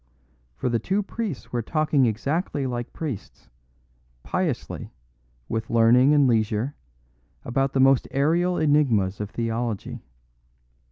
For 0.55 0.67
the 0.67 0.79
two 0.79 1.03
priests 1.03 1.51
were 1.53 1.61
talking 1.61 2.07
exactly 2.07 2.65
like 2.65 2.91
priests, 2.91 3.51
piously, 4.23 4.89
with 5.47 5.69
learning 5.69 6.11
and 6.11 6.25
leisure, 6.27 6.73
about 7.45 7.73
the 7.73 7.79
most 7.81 8.07
aerial 8.09 8.57
enigmas 8.57 9.21
of 9.21 9.29
theology. 9.29 9.99